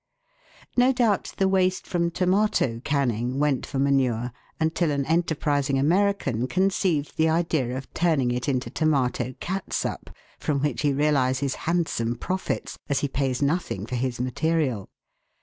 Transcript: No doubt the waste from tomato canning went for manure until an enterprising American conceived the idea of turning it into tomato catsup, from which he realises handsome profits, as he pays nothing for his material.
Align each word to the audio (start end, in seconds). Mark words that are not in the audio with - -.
No 0.75 0.91
doubt 0.91 1.35
the 1.37 1.47
waste 1.47 1.85
from 1.85 2.09
tomato 2.09 2.81
canning 2.83 3.37
went 3.37 3.67
for 3.67 3.77
manure 3.77 4.31
until 4.59 4.89
an 4.89 5.05
enterprising 5.05 5.77
American 5.77 6.47
conceived 6.47 7.17
the 7.17 7.29
idea 7.29 7.77
of 7.77 7.93
turning 7.93 8.31
it 8.31 8.49
into 8.49 8.71
tomato 8.71 9.35
catsup, 9.39 10.09
from 10.39 10.59
which 10.61 10.81
he 10.81 10.91
realises 10.91 11.53
handsome 11.69 12.15
profits, 12.15 12.79
as 12.89 13.01
he 13.01 13.07
pays 13.07 13.43
nothing 13.43 13.85
for 13.85 13.93
his 13.95 14.19
material. 14.19 14.89